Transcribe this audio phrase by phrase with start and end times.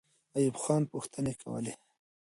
[0.37, 1.73] ایوب خان پوښتنې کولې.